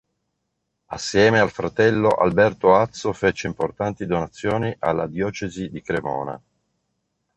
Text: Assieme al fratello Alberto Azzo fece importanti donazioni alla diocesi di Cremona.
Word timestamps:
Assieme 0.85 1.37
al 1.37 1.51
fratello 1.51 2.07
Alberto 2.07 2.73
Azzo 2.75 3.13
fece 3.13 3.45
importanti 3.45 4.07
donazioni 4.07 4.75
alla 4.79 5.05
diocesi 5.05 5.69
di 5.69 5.79
Cremona. 5.83 6.41